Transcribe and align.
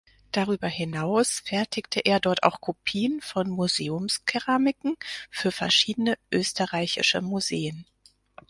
Darüber 0.31 0.67
hinaus 0.67 1.41
fertigte 1.45 1.99
er 1.99 2.19
dort 2.19 2.41
auch 2.41 2.59
Kopien 2.59 3.21
von 3.21 3.47
Museumskeramiken 3.51 4.97
für 5.29 5.51
verschiedene 5.51 6.17
österreichische 6.31 7.21
Museen. 7.21 7.85